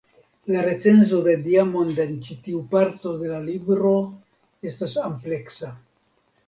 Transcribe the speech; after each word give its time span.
La 0.53 0.61
recenzo 0.67 1.19
de 1.27 1.35
Diamond 1.49 2.01
en 2.05 2.17
ĉi 2.29 2.39
tiu 2.47 2.63
parto 2.73 3.15
de 3.21 3.31
la 3.35 3.45
libro 3.53 3.95
estas 4.73 4.99
ampleksa. 5.13 5.75